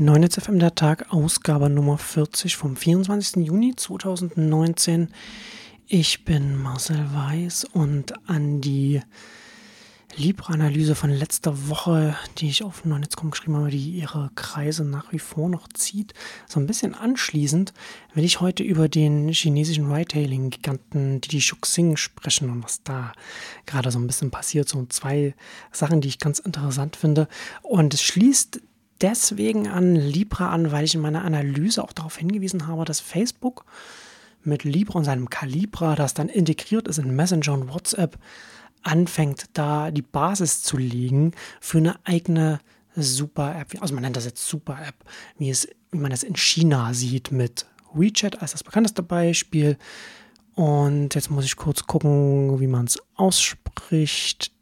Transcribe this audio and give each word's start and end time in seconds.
9 0.00 0.30
FM 0.30 0.60
der 0.60 0.76
Tag, 0.76 1.12
Ausgabe 1.12 1.68
Nummer 1.68 1.98
40 1.98 2.56
vom 2.56 2.76
24. 2.76 3.44
Juni 3.44 3.74
2019. 3.74 5.08
Ich 5.88 6.24
bin 6.24 6.54
Marcel 6.54 7.04
Weiß 7.12 7.64
und 7.64 8.14
an 8.28 8.60
die 8.60 9.00
Libra-Analyse 10.16 10.94
von 10.94 11.10
letzter 11.10 11.68
Woche, 11.68 12.16
die 12.38 12.48
ich 12.48 12.62
auf 12.62 12.84
9.com 12.84 13.32
geschrieben 13.32 13.56
habe, 13.56 13.70
die 13.70 13.90
ihre 13.90 14.30
Kreise 14.36 14.84
nach 14.84 15.12
wie 15.12 15.18
vor 15.18 15.48
noch 15.48 15.66
zieht, 15.66 16.14
so 16.46 16.60
ein 16.60 16.68
bisschen 16.68 16.94
anschließend, 16.94 17.72
will 18.14 18.24
ich 18.24 18.40
heute 18.40 18.62
über 18.62 18.88
den 18.88 19.30
chinesischen 19.30 19.90
Retailing-Giganten 19.90 21.20
Didi 21.22 21.40
Shuxing 21.40 21.96
sprechen 21.96 22.50
und 22.50 22.62
was 22.62 22.84
da 22.84 23.12
gerade 23.66 23.90
so 23.90 23.98
ein 23.98 24.06
bisschen 24.06 24.30
passiert. 24.30 24.68
So 24.68 24.86
zwei 24.86 25.34
Sachen, 25.72 26.00
die 26.00 26.08
ich 26.08 26.20
ganz 26.20 26.38
interessant 26.38 26.94
finde. 26.94 27.26
Und 27.62 27.94
es 27.94 28.02
schließt 28.02 28.60
deswegen 29.00 29.68
an 29.68 29.94
Libra 29.94 30.50
an, 30.50 30.72
weil 30.72 30.84
ich 30.84 30.94
in 30.94 31.00
meiner 31.00 31.24
Analyse 31.24 31.82
auch 31.82 31.92
darauf 31.92 32.16
hingewiesen 32.16 32.66
habe, 32.66 32.84
dass 32.84 33.00
Facebook 33.00 33.64
mit 34.42 34.64
Libra 34.64 34.98
und 34.98 35.04
seinem 35.04 35.30
Calibra, 35.30 35.94
das 35.94 36.14
dann 36.14 36.28
integriert 36.28 36.88
ist 36.88 36.98
in 36.98 37.14
Messenger 37.14 37.52
und 37.52 37.72
WhatsApp, 37.72 38.18
anfängt, 38.82 39.46
da 39.54 39.90
die 39.90 40.02
Basis 40.02 40.62
zu 40.62 40.76
legen 40.76 41.32
für 41.60 41.78
eine 41.78 41.96
eigene 42.04 42.60
Super-App. 42.94 43.80
Also 43.80 43.94
man 43.94 44.02
nennt 44.02 44.16
das 44.16 44.24
jetzt 44.24 44.46
Super-App, 44.46 44.94
wie, 45.38 45.54
wie 45.90 45.98
man 45.98 46.10
das 46.10 46.22
in 46.22 46.36
China 46.36 46.94
sieht 46.94 47.32
mit 47.32 47.66
WeChat 47.92 48.40
als 48.40 48.52
das 48.52 48.64
bekannteste 48.64 49.02
Beispiel. 49.02 49.76
Und 50.54 51.14
jetzt 51.14 51.30
muss 51.30 51.44
ich 51.44 51.56
kurz 51.56 51.86
gucken, 51.86 52.60
wie 52.60 52.66
man 52.66 52.86
es 52.86 52.98
ausspricht. 53.14 54.52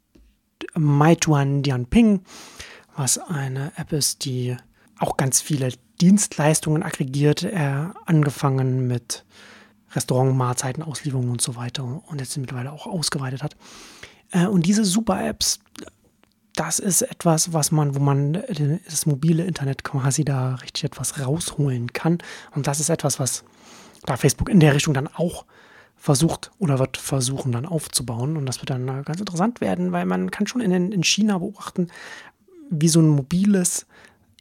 Meituan 0.75 1.63
Dianping 1.63 2.21
was 2.97 3.19
eine 3.19 3.71
App 3.77 3.93
ist, 3.93 4.25
die 4.25 4.57
auch 4.99 5.15
ganz 5.17 5.39
viele 5.39 5.69
Dienstleistungen 6.01 6.83
aggregiert, 6.83 7.43
äh, 7.43 7.85
angefangen 8.05 8.87
mit 8.87 9.23
Restaurant, 9.93 10.35
Mahlzeiten, 10.35 10.83
Auslieferungen 10.83 11.29
und 11.29 11.41
so 11.41 11.55
weiter 11.55 12.01
und 12.07 12.19
jetzt 12.19 12.35
mittlerweile 12.37 12.71
auch 12.71 12.87
ausgeweitet 12.87 13.43
hat. 13.43 13.55
Äh, 14.31 14.47
und 14.47 14.65
diese 14.65 14.83
Super-Apps, 14.83 15.59
das 16.55 16.79
ist 16.79 17.03
etwas, 17.03 17.53
was 17.53 17.71
man, 17.71 17.95
wo 17.95 17.99
man 17.99 18.33
das 18.33 19.05
mobile 19.05 19.45
Internet 19.45 19.83
quasi 19.83 20.25
da 20.25 20.55
richtig 20.55 20.85
etwas 20.85 21.19
rausholen 21.19 21.93
kann. 21.93 22.17
Und 22.55 22.65
das 22.65 22.79
ist 22.79 22.89
etwas, 22.89 23.19
was 23.19 23.43
da 24.05 24.17
Facebook 24.17 24.49
in 24.49 24.59
der 24.59 24.73
Richtung 24.73 24.95
dann 24.95 25.07
auch 25.07 25.45
versucht 25.95 26.51
oder 26.57 26.79
wird 26.79 26.97
versuchen 26.97 27.51
dann 27.51 27.67
aufzubauen. 27.67 28.37
Und 28.37 28.47
das 28.47 28.59
wird 28.59 28.71
dann 28.71 29.03
ganz 29.03 29.19
interessant 29.19 29.61
werden, 29.61 29.91
weil 29.91 30.05
man 30.05 30.31
kann 30.31 30.47
schon 30.47 30.61
in, 30.61 30.91
in 30.91 31.03
China 31.03 31.37
beobachten, 31.37 31.89
wie 32.69 32.87
so 32.87 32.99
ein 32.99 33.09
mobiles 33.09 33.85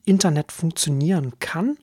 Internet 0.04 0.52
funktionieren 0.52 1.32
kann. 1.38 1.76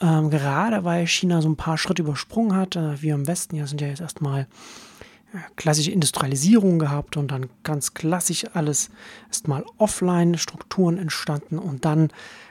Ähm, 0.00 0.30
gerade 0.30 0.84
weil 0.84 1.06
China 1.06 1.40
so 1.40 1.48
ein 1.48 1.56
paar 1.56 1.78
Schritte 1.78 2.02
übersprungen 2.02 2.56
hat. 2.56 2.76
Äh, 2.76 3.00
wir 3.00 3.14
im 3.14 3.26
Westen 3.26 3.56
ja 3.56 3.66
sind 3.66 3.80
ja 3.80 3.86
jetzt 3.86 4.00
erstmal 4.00 4.42
äh, 5.32 5.38
klassische 5.56 5.92
Industrialisierung 5.92 6.78
gehabt 6.78 7.16
und 7.16 7.30
dann 7.30 7.48
ganz 7.62 7.94
klassisch 7.94 8.44
alles 8.52 8.90
erstmal 9.28 9.64
Offline-Strukturen 9.78 10.98
entstanden 10.98 11.58
und 11.58 11.84
dann 11.84 12.08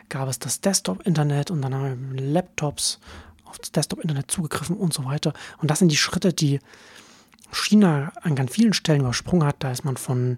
gab 0.08 0.30
es 0.30 0.40
das 0.40 0.62
Desktop-Internet 0.62 1.52
und 1.52 1.62
dann 1.62 1.74
haben 1.74 2.14
wir 2.14 2.22
Laptops 2.22 3.00
auf 3.46 3.60
das 3.60 3.72
Desktop-Internet 3.72 4.32
zugegriffen 4.32 4.78
und 4.78 4.94
so 4.94 5.06
weiter. 5.06 5.34
Und 5.58 5.70
das 5.70 5.80
sind 5.80 5.92
die 5.92 5.98
Schritte, 5.98 6.34
die 6.34 6.60
China 7.52 8.12
an 8.22 8.36
ganz 8.36 8.52
vielen 8.54 8.74
Stellen 8.74 9.02
übersprungen 9.02 9.46
hat. 9.46 9.58
Da 9.60 9.72
ist 9.72 9.84
man 9.84 9.98
von 9.98 10.38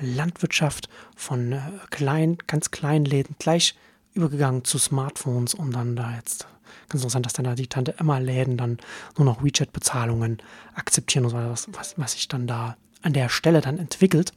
Landwirtschaft, 0.00 0.88
von 1.14 1.52
äh, 1.52 1.60
klein, 1.90 2.38
ganz 2.46 2.70
kleinen 2.70 3.04
Läden 3.04 3.36
gleich 3.38 3.74
übergegangen 4.14 4.64
zu 4.64 4.78
Smartphones, 4.78 5.54
um 5.54 5.72
dann 5.72 5.96
da 5.96 6.14
jetzt, 6.14 6.46
ganz 6.88 7.02
interessant, 7.02 7.26
dass 7.26 7.34
dann 7.34 7.44
da 7.44 7.54
die 7.54 7.66
Tante 7.66 7.98
Emma-Läden 7.98 8.56
dann 8.56 8.78
nur 9.16 9.24
noch 9.24 9.42
WeChat-Bezahlungen 9.42 10.38
akzeptieren 10.74 11.24
und 11.24 11.30
so 11.30 11.36
was, 11.36 11.68
was, 11.72 11.94
was 11.98 12.12
sich 12.12 12.28
dann 12.28 12.46
da 12.46 12.76
an 13.02 13.12
der 13.12 13.28
Stelle 13.28 13.60
dann 13.60 13.78
entwickelt. 13.78 14.32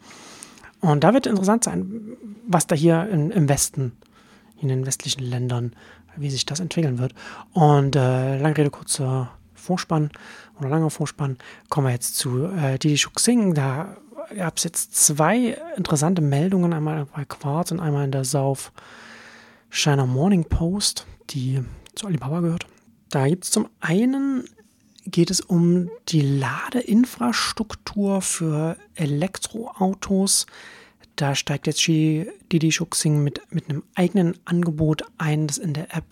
Und 0.82 1.04
da 1.04 1.14
wird 1.14 1.28
interessant 1.28 1.64
sein, 1.64 2.18
was 2.48 2.68
da 2.68 2.76
hier 2.76 3.10
in, 3.10 3.32
im 3.32 3.50
Westen, 3.50 3.94
in 4.62 4.68
den 4.68 4.86
westlichen 4.86 5.24
Ländern, 5.24 5.74
wie 6.16 6.30
sich 6.30 6.46
das 6.46 6.60
entwickeln 6.60 7.00
wird. 7.00 7.14
Und 7.54 7.96
äh, 7.96 8.38
lange 8.38 8.58
Rede, 8.58 8.70
kurzer 8.70 9.32
Vorspann 9.60 10.10
oder 10.60 10.70
langer 10.70 10.90
Vorspann, 10.90 11.38
kommen 11.70 11.88
wir 11.88 11.94
jetzt 11.94 12.16
zu 12.16 12.46
äh, 12.46 12.80
Didi 12.80 12.98
Shuxing. 12.98 13.54
Da 13.54 13.98
gab 14.36 14.58
es 14.58 14.64
jetzt 14.64 14.96
zwei 14.96 15.58
interessante 15.76 16.22
Meldungen, 16.22 16.74
einmal 16.74 17.06
bei 17.06 17.26
Quartz 17.26 17.72
und 17.72 17.80
einmal 17.80 18.06
in 18.06 18.12
der 18.12 18.24
South 18.24 18.72
China 19.70 20.06
Morning 20.06 20.46
Post, 20.46 21.06
die 21.30 21.64
zu 21.96 22.08
Alibaba 22.08 22.42
gehört. 22.42 22.66
Da 23.10 23.28
gibt 23.28 23.44
es 23.44 23.52
zum 23.52 23.68
einen 23.80 24.46
geht 25.06 25.32
es 25.32 25.42
um 25.42 25.90
die 26.10 26.22
Ladeinfrastruktur 26.22 28.22
für 28.22 28.78
Elektroautos. 28.96 30.46
Da 31.16 31.36
steigt 31.36 31.68
jetzt 31.68 31.88
Didi 31.88 32.72
Shuxing 32.72 33.24
mit, 33.24 33.42
mit 33.50 33.70
einem 33.70 33.84
eigenen 33.96 34.38
Angebot 34.46 35.04
ein, 35.18 35.48
das 35.48 35.58
in 35.58 35.74
der 35.74 35.96
App 35.96 36.06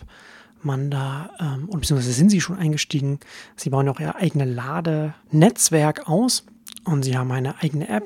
man 0.64 0.90
da, 0.90 1.30
ähm, 1.40 1.68
und 1.68 1.80
beziehungsweise 1.80 2.12
sind 2.12 2.30
sie 2.30 2.40
schon 2.40 2.58
eingestiegen. 2.58 3.20
Sie 3.56 3.70
bauen 3.70 3.88
auch 3.88 4.00
ihr 4.00 4.16
eigenes 4.16 4.54
Ladenetzwerk 4.54 6.08
aus 6.08 6.44
und 6.84 7.04
sie 7.04 7.16
haben 7.16 7.30
eine 7.32 7.60
eigene 7.62 7.88
App, 7.88 8.04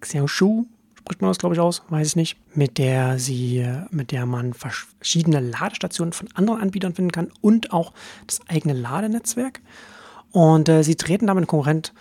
Xiaoshu, 0.00 0.66
spricht 0.94 1.20
man 1.20 1.30
das 1.30 1.38
glaube 1.38 1.54
ich 1.54 1.60
aus, 1.60 1.82
weiß 1.88 2.08
ich 2.08 2.16
nicht, 2.16 2.36
mit 2.56 2.78
der 2.78 3.18
sie, 3.18 3.66
mit 3.90 4.10
der 4.10 4.26
man 4.26 4.54
verschiedene 4.54 5.40
Ladestationen 5.40 6.12
von 6.12 6.28
anderen 6.34 6.60
Anbietern 6.60 6.94
finden 6.94 7.12
kann 7.12 7.30
und 7.40 7.72
auch 7.72 7.92
das 8.26 8.40
eigene 8.48 8.74
Ladenetzwerk. 8.74 9.60
Und 10.32 10.68
äh, 10.68 10.82
sie 10.82 10.96
treten 10.96 11.28
damit 11.28 11.42
in, 11.42 11.46
Konkurrent, 11.46 11.94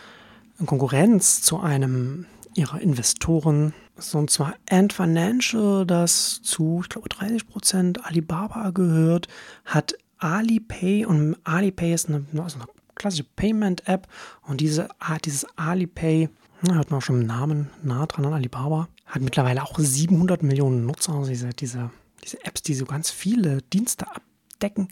in 0.60 0.66
Konkurrenz 0.66 1.42
zu 1.42 1.60
einem 1.60 2.26
ihrer 2.56 2.82
Investoren, 2.82 3.74
so, 3.98 4.18
und 4.18 4.30
zwar 4.30 4.56
Ant 4.70 4.94
Financial, 4.94 5.86
das 5.86 6.42
zu, 6.42 6.82
ich 6.84 6.90
glaube, 6.90 7.10
30 7.10 7.48
Prozent 7.48 8.06
Alibaba 8.06 8.72
gehört, 8.72 9.28
hat 9.64 9.96
Alipay 10.18 11.06
und 11.06 11.38
Alipay 11.44 11.94
ist 11.94 12.10
eine, 12.10 12.26
also 12.38 12.60
eine 12.60 12.68
klassische 12.96 13.26
Payment-App 13.36 14.08
und 14.44 14.62
diese, 14.62 14.90
dieses 15.24 15.46
Alipay, 15.58 16.30
hört 16.62 16.92
man 16.92 16.98
auch 16.98 17.04
schon 17.04 17.22
im 17.22 17.28
Namen 17.28 17.70
nah 17.84 18.06
dran 18.06 18.26
an 18.26 18.34
Alibaba, 18.34 18.88
hat 19.06 19.22
mittlerweile 19.22 19.64
auch 19.64 19.78
700 19.78 20.44
Millionen 20.44 20.86
Nutzer. 20.86 21.14
Also 21.14 21.30
diese, 21.30 21.50
diese, 21.50 21.92
diese 22.24 22.44
Apps, 22.44 22.64
die 22.64 22.74
so 22.74 22.86
ganz 22.86 23.12
viele 23.12 23.62
Dienste 23.62 24.06
abdecken, 24.08 24.88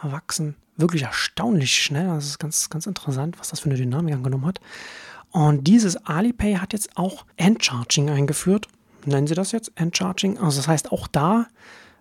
wachsen 0.00 0.54
wirklich 0.76 1.02
erstaunlich 1.02 1.74
schnell. 1.74 2.06
Das 2.06 2.26
ist 2.26 2.38
ganz, 2.38 2.70
ganz 2.70 2.86
interessant, 2.86 3.38
was 3.38 3.50
das 3.50 3.60
für 3.60 3.68
eine 3.68 3.78
Dynamik 3.78 4.14
angenommen 4.14 4.46
hat. 4.46 4.60
Und 5.30 5.64
dieses 5.64 5.96
Alipay 5.96 6.54
hat 6.54 6.72
jetzt 6.72 6.96
auch 6.96 7.24
Endcharging 7.36 8.10
eingeführt. 8.10 8.68
Nennen 9.04 9.26
sie 9.26 9.34
das 9.34 9.52
jetzt 9.52 9.72
Endcharging? 9.76 10.38
Also 10.38 10.58
das 10.58 10.68
heißt, 10.68 10.92
auch 10.92 11.06
da 11.06 11.46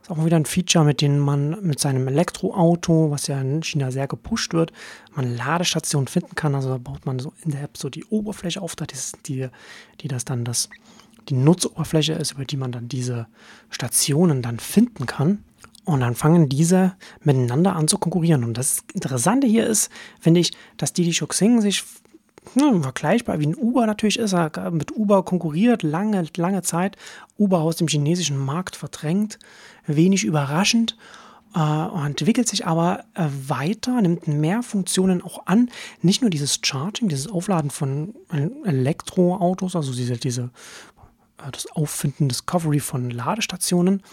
ist 0.01 0.09
auch 0.09 0.23
wieder 0.23 0.37
ein 0.37 0.45
Feature, 0.45 0.85
mit 0.85 1.01
dem 1.01 1.19
man 1.19 1.61
mit 1.61 1.79
seinem 1.79 2.07
Elektroauto, 2.07 3.11
was 3.11 3.27
ja 3.27 3.39
in 3.41 3.63
China 3.63 3.91
sehr 3.91 4.07
gepusht 4.07 4.53
wird, 4.53 4.71
man 5.15 5.35
Ladestationen 5.35 6.07
finden 6.07 6.35
kann. 6.35 6.55
Also 6.55 6.69
da 6.69 6.77
baut 6.77 7.05
man 7.05 7.19
so 7.19 7.33
in 7.43 7.51
der 7.51 7.63
App 7.63 7.77
so 7.77 7.89
die 7.89 8.05
Oberfläche 8.05 8.61
auf, 8.61 8.75
die, 9.25 9.49
die 10.01 10.07
das 10.07 10.25
dann 10.25 10.45
das, 10.45 10.69
die 11.29 11.35
Nutzoberfläche 11.35 12.13
ist, 12.13 12.33
über 12.33 12.45
die 12.45 12.57
man 12.57 12.71
dann 12.71 12.87
diese 12.87 13.27
Stationen 13.69 14.41
dann 14.41 14.59
finden 14.59 15.05
kann. 15.05 15.43
Und 15.83 16.01
dann 16.01 16.15
fangen 16.15 16.49
diese 16.49 16.95
miteinander 17.23 17.75
an 17.75 17.87
zu 17.87 17.97
konkurrieren. 17.97 18.43
Und 18.43 18.57
das 18.57 18.83
Interessante 18.93 19.47
hier 19.47 19.65
ist, 19.65 19.89
finde 20.19 20.41
ich, 20.41 20.51
dass 20.75 20.91
Didi 20.91 21.13
Shuxing 21.13 21.61
sich 21.61 21.83
ja, 22.55 22.81
vergleichbar 22.81 23.39
wie 23.39 23.47
ein 23.47 23.55
Uber 23.55 23.85
natürlich 23.85 24.19
ist. 24.19 24.33
Er 24.33 24.71
mit 24.71 24.95
Uber 24.95 25.23
konkurriert 25.23 25.83
lange, 25.83 26.25
lange 26.35 26.61
Zeit. 26.61 26.97
Uber 27.37 27.59
aus 27.59 27.77
dem 27.77 27.87
chinesischen 27.87 28.37
Markt 28.37 28.75
verdrängt. 28.75 29.39
Wenig 29.85 30.23
überraschend. 30.23 30.97
Äh, 31.55 32.05
entwickelt 32.05 32.47
sich 32.47 32.67
aber 32.67 33.05
äh, 33.13 33.25
weiter, 33.47 34.01
nimmt 34.01 34.27
mehr 34.27 34.63
Funktionen 34.63 35.23
auch 35.23 35.45
an. 35.47 35.69
Nicht 36.01 36.21
nur 36.21 36.29
dieses 36.29 36.59
Charging, 36.61 37.07
dieses 37.07 37.27
Aufladen 37.27 37.71
von 37.71 38.13
Elektroautos, 38.65 39.75
also 39.75 39.93
diese, 39.93 40.17
diese 40.17 40.51
äh, 41.37 41.51
das 41.51 41.71
Auffinden, 41.71 42.27
Discovery 42.27 42.79
von 42.79 43.09
Ladestationen, 43.09 44.03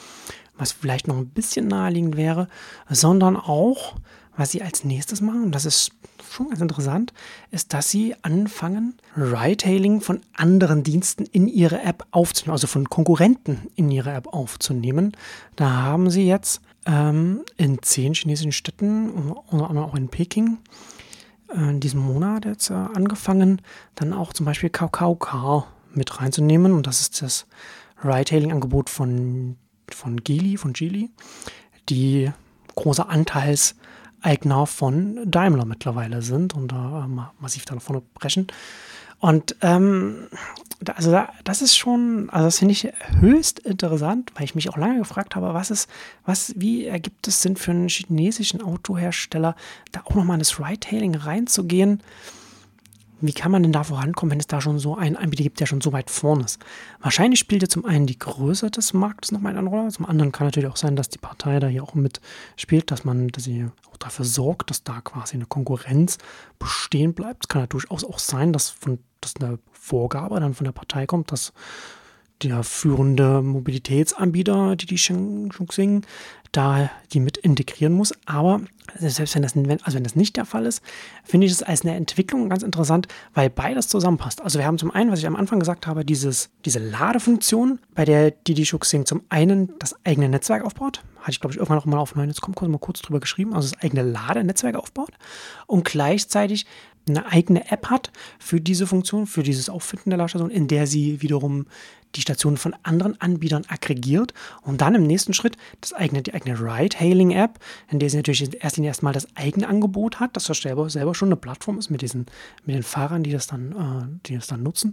was 0.57 0.73
vielleicht 0.73 1.09
noch 1.09 1.17
ein 1.17 1.29
bisschen 1.29 1.67
naheliegend 1.67 2.17
wäre, 2.17 2.49
sondern 2.89 3.37
auch, 3.37 3.97
was 4.37 4.51
sie 4.51 4.63
als 4.63 4.85
nächstes 4.85 5.21
machen, 5.21 5.45
und 5.45 5.53
das 5.53 5.65
ist 5.65 5.93
schon 6.31 6.49
ganz 6.49 6.61
interessant, 6.61 7.13
ist, 7.51 7.73
dass 7.73 7.91
sie 7.91 8.15
anfangen, 8.23 8.95
Ride-Hailing 9.17 10.01
von 10.01 10.21
anderen 10.35 10.83
Diensten 10.83 11.25
in 11.27 11.47
ihre 11.47 11.81
App 11.83 12.07
aufzunehmen, 12.11 12.53
also 12.53 12.67
von 12.67 12.89
Konkurrenten 12.89 13.69
in 13.77 13.91
ihre 13.91 14.13
App 14.13 14.27
aufzunehmen. 14.29 15.13
Da 15.57 15.71
haben 15.71 16.11
sie 16.11 16.27
jetzt 16.27 16.61
ähm, 16.87 17.43
in 17.57 17.83
zehn 17.83 18.15
chinesischen 18.15 18.53
Städten, 18.53 19.11
unter 19.11 19.71
anderem 19.71 19.89
auch 19.89 19.95
in 19.95 20.09
Peking, 20.09 20.59
äh, 21.51 21.71
in 21.71 21.81
diesem 21.81 22.01
Monat 22.01 22.45
jetzt 22.45 22.71
äh, 22.71 22.75
angefangen, 22.75 23.63
dann 23.95 24.13
auch 24.13 24.33
zum 24.33 24.47
Beispiel 24.47 24.71
Kakao 24.71 25.15
Car 25.15 25.69
mit 25.93 26.21
reinzunehmen. 26.21 26.73
Und 26.73 26.87
das 26.87 27.01
ist 27.01 27.23
das 27.23 27.47
Ride-Hailing-Angebot 28.03 28.91
von 28.91 29.57
von 29.91 30.23
Geely, 30.23 30.57
von 30.57 30.73
Geely, 30.73 31.11
die 31.89 32.31
großer 32.75 33.09
Anteilseigner 34.25 34.67
von 34.67 35.31
Daimler 35.31 35.67
mittlerweile 35.67 36.23
sind 36.23 36.55
und 36.55 36.73
da 36.73 37.05
äh, 37.05 37.41
massiv 37.41 37.65
da 37.67 37.79
vorne 37.79 38.03
brechen. 38.15 38.47
Und 39.21 39.57
ähm, 39.61 40.29
also 40.87 41.19
das 41.45 41.63
ist 41.63 41.77
schon, 41.77 42.29
also 42.31 42.47
das 42.47 42.59
finde 42.59 42.73
ich 42.73 42.89
höchst 43.21 43.59
interessant, 43.61 44.33
weil 44.35 44.45
ich 44.45 44.55
mich 44.55 44.69
auch 44.71 44.77
lange 44.77 44.99
gefragt 44.99 45.37
habe, 45.37 45.55
was 45.55 45.71
ist, 45.71 45.89
was, 46.27 46.55
wie 46.57 46.87
ergibt 46.87 47.29
es 47.29 47.41
Sinn 47.43 47.57
für 47.57 47.71
einen 47.71 47.89
chinesischen 47.89 48.61
Autohersteller, 48.61 49.57
da 49.93 50.03
auch 50.05 50.15
nochmal 50.15 50.35
in 50.35 50.41
das 50.41 50.59
Ride-Hailing 50.59 51.15
reinzugehen? 51.15 52.03
Wie 53.21 53.33
kann 53.33 53.53
man 53.53 53.63
denn 53.63 53.73
da 53.73 53.85
vorankommen, 53.85 54.33
wenn 54.33 54.41
es 54.41 54.47
da 54.47 54.61
schon 54.61 54.79
so 54.79 54.97
einen 54.97 55.17
Anbieter 55.17 55.43
gibt, 55.43 55.61
der 55.61 55.67
schon 55.67 55.81
so 55.81 55.93
weit 55.93 56.11
vorne 56.11 56.45
ist? 56.45 56.59
Wahrscheinlich 57.01 57.41
spielt 57.41 57.63
ja 57.63 57.69
zum 57.69 57.85
einen 57.85 58.07
die 58.07 58.19
Größe 58.19 58.71
des 58.71 58.93
Marktes 58.93 59.33
nochmal 59.33 59.57
eine 59.57 59.69
Rolle. 59.69 59.91
Zum 59.91 60.07
anderen 60.07 60.33
kann 60.33 60.47
natürlich 60.47 60.69
auch 60.69 60.77
sein, 60.77 60.97
dass 60.97 61.09
die 61.09 61.19
Partei 61.19 61.61
da 61.61 61.67
hier 61.67 61.83
auch 61.83 61.95
mitspielt, 61.95 62.91
dass 62.91 63.05
man, 63.05 63.29
dass 63.29 63.45
sie 63.45 63.69
auch 63.91 63.97
dafür 63.97 64.25
sorgt, 64.25 64.71
dass 64.71 64.85
da 64.85 65.01
quasi 65.01 65.37
eine 65.37 65.47
Konkurrenz 65.47 66.19
bestehen 66.59 67.15
bleibt. 67.15 67.45
Es 67.45 67.49
kann 67.49 67.63
ja 67.63 67.67
durchaus 67.67 68.05
auch 68.05 68.19
sein, 68.19 68.53
dass, 68.53 68.71
von, 68.71 68.99
dass 69.21 69.37
eine 69.37 69.59
Vorgabe 69.73 70.41
dann 70.41 70.55
von 70.55 70.65
der 70.65 70.73
Partei 70.73 71.07
kommt, 71.07 71.33
dass 71.33 71.53
der 72.43 72.63
führende 72.63 73.43
Mobilitätsanbieter, 73.43 74.77
die 74.77 74.87
die 74.87 74.97
Xing, 74.97 76.03
da 76.53 76.91
die 77.13 77.21
mit 77.21 77.37
integrieren 77.37 77.93
muss. 77.95 78.13
Aber 78.27 78.61
selbst 78.99 79.35
wenn 79.35 79.43
das, 79.43 79.57
also 79.57 79.97
wenn 79.97 80.05
das 80.05 80.15
nicht 80.15 80.37
der 80.37 80.45
Fall 80.45 80.67
ist, 80.67 80.83
finde 81.25 81.47
ich 81.47 81.53
es 81.53 81.63
als 81.63 81.83
eine 81.83 81.95
Entwicklung 81.95 82.49
ganz 82.49 82.63
interessant, 82.63 83.09
weil 83.33 83.51
beides 83.51 83.89
zusammenpasst. 83.89 84.41
Also 84.41 84.59
wir 84.59 84.67
haben 84.67 84.79
zum 84.79 84.91
einen, 84.91 85.11
was 85.11 85.19
ich 85.19 85.27
am 85.27 85.37
Anfang 85.37 85.59
gesagt 85.59 85.87
habe, 85.87 86.05
dieses, 86.05 86.51
diese 86.65 86.79
Ladefunktion, 86.79 87.81
bei 87.95 88.05
der 88.05 88.31
Didi 88.31 88.67
Shuxing 88.67 89.07
zum 89.07 89.23
einen 89.29 89.73
das 89.79 89.97
eigene 90.05 90.29
Netzwerk 90.29 90.65
aufbaut. 90.65 91.03
Hatte 91.21 91.33
ich, 91.33 91.41
glaube 91.41 91.55
ich, 91.55 91.59
irgendwann 91.59 91.79
auch 91.79 91.87
mal 91.87 91.99
auf 91.99 92.15
Neunetz.com 92.15 92.71
mal 92.71 92.79
kurz 92.79 93.01
drüber 93.01 93.21
geschrieben. 93.21 93.55
Also 93.55 93.71
das 93.71 93.83
eigene 93.83 94.03
Ladenetzwerk 94.03 94.77
aufbaut 94.77 95.13
und 95.67 95.85
gleichzeitig 95.85 96.67
eine 97.09 97.27
eigene 97.27 97.71
App 97.71 97.91
hat 97.91 98.13
für 98.39 98.61
diese 98.61 98.87
Funktion, 98.87 99.27
für 99.27 99.43
dieses 99.43 99.69
Auffinden 99.69 100.11
der 100.11 100.19
Ladestation, 100.19 100.51
in 100.51 100.69
der 100.69 100.87
sie 100.87 101.21
wiederum 101.21 101.67
die 102.17 102.21
Stationen 102.21 102.57
von 102.57 102.75
anderen 102.83 103.21
Anbietern 103.21 103.65
aggregiert 103.69 104.35
und 104.63 104.81
dann 104.81 104.95
im 104.95 105.07
nächsten 105.07 105.35
Schritt 105.35 105.57
das 105.81 105.93
eigene, 105.93 106.23
die 106.23 106.35
eigene 106.35 106.59
Ride-Hailing-App, 106.59 107.59
in 107.91 107.99
der 107.99 108.11
sie 108.11 108.17
natürlich 108.17 108.63
erst 108.63 108.79
erstmal 108.79 109.13
das 109.13 109.29
eigene 109.37 109.69
Angebot 109.69 110.21
hat, 110.21 110.37
das 110.37 110.45
selber, 110.45 110.89
selber 110.91 111.15
schon 111.15 111.29
eine 111.29 111.37
Plattform 111.37 111.79
ist 111.79 111.91
mit 111.91 112.03
diesen, 112.03 112.27
mit 112.65 112.77
den 112.77 112.83
Fahrern, 112.83 113.23
die 113.23 113.33
das 113.33 113.47
dann, 113.47 113.73
äh, 113.73 114.27
die 114.27 114.35
das 114.37 114.47
dann 114.47 114.63
nutzen. 114.63 114.93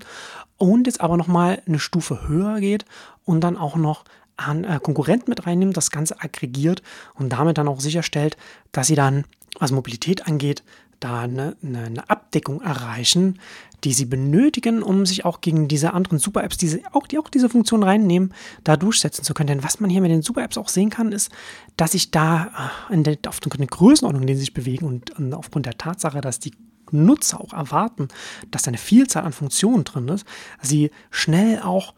Und 0.58 0.88
jetzt 0.88 1.02
aber 1.02 1.18
nochmal 1.18 1.62
eine 1.66 1.80
Stufe 1.80 2.28
höher 2.28 2.60
geht 2.60 2.86
und 3.24 3.42
dann 3.42 3.58
auch 3.58 3.76
noch 3.76 4.04
an 4.38 4.64
äh, 4.64 4.80
Konkurrenten 4.82 5.30
mit 5.30 5.46
reinnimmt, 5.46 5.78
das 5.78 5.92
Ganze 5.92 6.22
aggregiert 6.22 6.82
und 7.16 7.30
damit 7.30 7.58
dann 7.58 7.68
auch 7.68 7.80
sicherstellt, 7.80 8.38
dass 8.72 8.88
sie 8.88 8.96
dann, 8.96 9.26
was 9.60 9.72
Mobilität 9.72 10.28
angeht, 10.28 10.64
da 11.00 11.22
eine, 11.22 11.58
eine, 11.64 12.10
Abdeckung 12.10 12.62
erreichen, 12.62 13.40
die 13.84 13.94
sie 13.94 14.06
benötigen, 14.06 14.84
um 14.84 15.06
sich 15.06 15.26
auch 15.26 15.42
gegen 15.42 15.68
diese 15.68 15.94
anderen 15.94 16.20
Super-Apps, 16.20 16.58
die 16.58 16.84
auch, 16.92 17.08
die 17.08 17.18
auch 17.18 17.30
diese 17.30 17.50
Funktion 17.50 17.84
reinnehmen, 17.84 18.34
da 18.64 18.78
durchsetzen 18.78 19.24
zu 19.24 19.34
können. 19.34 19.48
Denn 19.48 19.64
was 19.64 19.80
man 19.80 19.90
hier 19.90 20.02
mit 20.02 20.12
den 20.12 20.22
Super-Apps 20.22 20.58
auch 20.58 20.70
sehen 20.70 20.90
kann, 20.90 21.12
ist, 21.12 21.32
dass 21.78 21.94
sich 21.94 22.12
da 22.12 22.72
äh, 22.90 22.94
in 22.94 23.04
der, 23.04 23.18
aufgrund 23.28 23.60
der 23.60 23.68
Größenordnung, 23.68 24.24
in 24.24 24.28
der 24.28 24.36
sie 24.36 24.42
sich 24.42 24.54
bewegen 24.54 24.86
und, 24.86 25.12
und 25.18 25.34
aufgrund 25.34 25.66
der 25.66 25.78
Tatsache, 25.78 26.22
dass 26.22 26.40
die 26.40 26.54
Nutzer 26.92 27.40
auch 27.40 27.54
erwarten, 27.54 28.10
dass 28.52 28.64
da 28.64 28.70
eine 28.70 28.78
Vielzahl 28.78 29.24
an 29.24 29.34
Funktionen 29.34 29.84
drin 29.84 30.08
ist, 30.10 30.26
sie 30.62 30.92
schnell 31.10 31.62
auch 31.62 31.94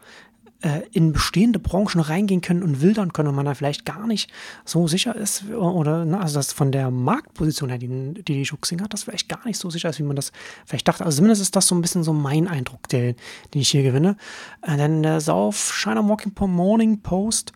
äh, 0.64 0.82
in 0.92 1.12
bestehende 1.12 1.58
Branchen 1.58 2.00
reingehen 2.00 2.40
können 2.40 2.62
und 2.62 2.80
wildern 2.80 3.12
können 3.12 3.28
und 3.28 3.34
man 3.34 3.44
da 3.44 3.54
vielleicht 3.54 3.84
gar 3.84 4.06
nicht 4.06 4.32
so 4.64 4.88
sicher 4.88 5.14
ist 5.14 5.44
oder 5.50 6.06
ne, 6.06 6.18
also 6.18 6.36
das 6.36 6.54
von 6.54 6.72
der 6.72 6.90
Marktposition 6.90 7.68
her, 7.68 7.76
die 7.76 8.14
die, 8.14 8.22
die 8.22 8.46
Schuxing 8.46 8.80
hat, 8.80 8.94
das 8.94 9.04
vielleicht 9.04 9.28
gar 9.28 9.44
nicht 9.44 9.58
so 9.58 9.68
sicher 9.68 9.90
ist, 9.90 9.98
wie 9.98 10.04
man 10.04 10.16
das 10.16 10.32
vielleicht 10.64 10.88
dachte. 10.88 11.04
Also 11.04 11.16
zumindest 11.16 11.42
ist 11.42 11.54
das 11.54 11.66
so 11.66 11.74
ein 11.74 11.82
bisschen 11.82 12.02
so 12.02 12.14
mein 12.14 12.48
Eindruck, 12.48 12.88
der, 12.88 13.12
den 13.52 13.60
ich 13.60 13.68
hier 13.68 13.82
gewinne. 13.82 14.16
Äh, 14.62 14.78
denn 14.78 15.02
der 15.02 15.20
South 15.20 15.72
China 15.74 16.02
Morning 16.02 17.00
Post 17.00 17.52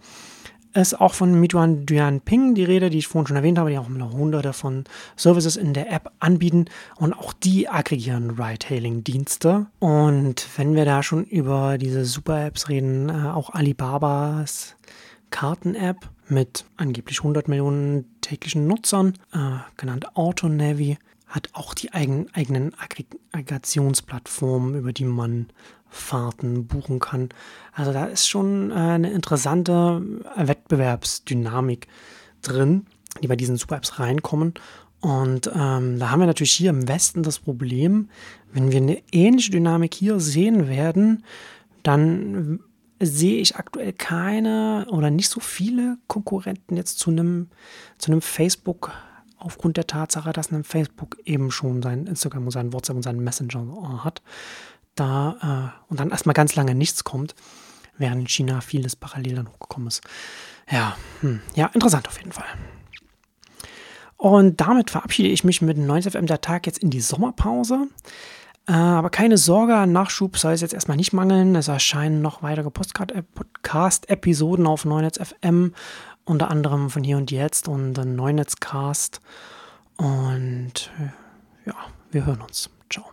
ist 0.75 1.01
auch 1.01 1.15
von 1.15 1.39
Meituan 1.39 1.87
Ping 2.25 2.55
die 2.55 2.65
Rede, 2.65 2.91
die 2.91 2.99
ich 2.99 3.09
vorhin 3.09 3.27
schon 3.27 3.37
erwähnt 3.37 3.59
habe, 3.59 3.71
die 3.71 3.79
auch 3.79 3.89
hunderte 3.89 4.53
von 4.53 4.85
Services 5.17 5.57
in 5.57 5.75
der 5.75 5.93
App 5.93 6.11
anbieten 6.19 6.67
und 6.97 7.13
auch 7.13 7.33
die 7.33 7.69
aggregieren 7.69 8.31
Ride-Hailing-Dienste. 8.31 9.67
Und 9.79 10.47
wenn 10.57 10.75
wir 10.75 10.85
da 10.85 11.03
schon 11.03 11.25
über 11.25 11.79
diese 11.79 12.05
Super-Apps 12.05 12.69
reden, 12.69 13.09
äh, 13.09 13.31
auch 13.31 13.51
Alibabas 13.51 14.77
Karten-App 15.31 16.09
mit 16.29 16.65
angeblich 16.77 17.19
100 17.19 17.49
Millionen 17.49 18.05
täglichen 18.21 18.67
Nutzern, 18.67 19.15
äh, 19.33 19.59
genannt 19.77 20.17
AutoNavi, 20.17 20.99
hat 21.27 21.51
auch 21.53 21.75
die 21.75 21.93
eigen, 21.93 22.27
eigenen 22.33 22.73
Aggregationsplattformen, 23.33 24.75
über 24.75 24.93
die 24.93 25.05
man 25.05 25.49
Fahrten 25.89 26.67
buchen 26.67 26.99
kann. 26.99 27.31
Also 27.73 27.93
da 27.93 28.07
ist 28.07 28.29
schon 28.29 28.71
äh, 28.71 28.75
eine 28.75 29.11
interessante 29.11 30.03
Wettbewerbsdynamik 30.37 31.87
drin, 32.43 32.87
die 33.23 33.29
bei 33.29 33.37
diesen 33.37 33.57
Super-Apps 33.57 33.99
reinkommen. 33.99 34.55
Und 35.01 35.51
ähm, 35.55 35.99
da 35.99 36.11
haben 36.11 36.21
wir 36.21 36.27
natürlich 36.27 36.53
hier 36.53 36.71
im 36.71 36.89
Westen 36.89 37.23
das 37.23 37.39
Problem, 37.39 38.09
wenn 38.53 38.73
wir 38.73 38.79
eine 38.79 39.03
ähnliche 39.13 39.53
Dynamik 39.53 39.95
hier 39.95 40.19
sehen 40.19 40.69
werden, 40.69 41.25
dann 41.83 42.61
sehe 43.01 43.41
ich 43.41 43.57
aktuell 43.57 43.93
keine 43.93 44.87
oder 44.91 45.11
nicht 45.11 45.29
so 45.29 45.39
viele 45.39 45.99
Konkurrenten 46.09 46.77
jetzt 46.77 46.99
zu 46.99 47.11
einem, 47.11 47.49
zu 47.99 48.11
einem 48.11 48.21
Facebook 48.21 48.91
aufgrund 49.39 49.77
der 49.77 49.87
Tatsache, 49.87 50.33
dass 50.33 50.51
ein 50.51 50.65
Facebook 50.65 51.17
eben 51.25 51.53
schon 51.53 51.81
sein 51.81 52.09
Instagram 52.09 52.47
und 52.47 52.51
sein 52.51 52.73
WhatsApp 52.73 52.97
und 52.97 53.03
seinen 53.03 53.23
Messenger 53.23 54.03
hat 54.03 54.21
da 54.99 55.75
äh, 55.89 55.91
und 55.91 56.01
dann 56.01 56.11
erstmal 56.11 56.35
ganz 56.35 56.55
lange 56.55 56.75
nichts 56.75 57.05
kommt, 57.05 57.35
während 57.97 58.23
in 58.23 58.29
China 58.29 58.61
vieles 58.61 58.97
parallel 58.97 59.37
dann 59.37 59.49
hochgekommen 59.49 59.89
ist. 59.89 60.03
Ja, 60.71 60.97
hm, 61.21 61.41
ja, 61.55 61.67
interessant 61.67 62.09
auf 62.09 62.19
jeden 62.19 62.33
Fall. 62.33 62.47
Und 64.17 64.61
damit 64.61 64.91
verabschiede 64.91 65.29
ich 65.29 65.45
mich 65.45 65.63
mit 65.63 65.79
90 65.79 66.13
FM 66.13 66.27
der 66.27 66.41
Tag 66.41 66.67
jetzt 66.67 66.79
in 66.79 66.91
die 66.91 67.01
Sommerpause. 67.01 67.87
Äh, 68.67 68.73
aber 68.73 69.11
keine 69.11 69.39
Sorge, 69.39 69.87
Nachschub 69.87 70.37
soll 70.37 70.53
es 70.53 70.61
jetzt 70.61 70.75
erstmal 70.75 70.97
nicht 70.97 71.13
mangeln. 71.13 71.55
Es 71.55 71.69
erscheinen 71.69 72.21
noch 72.21 72.43
weitere 72.43 72.71
Podcast-Episoden 72.71 74.67
auf 74.67 74.85
Neunetz 74.85 75.19
FM, 75.19 75.73
unter 76.25 76.51
anderem 76.51 76.91
von 76.91 77.05
hier 77.05 77.17
und 77.17 77.31
jetzt 77.31 77.69
und 77.69 77.93
Neunetzcast. 77.93 79.21
Und 79.97 80.91
äh, 80.99 81.69
ja, 81.69 81.77
wir 82.11 82.27
hören 82.27 82.43
uns. 82.43 82.71
Ciao. 82.91 83.11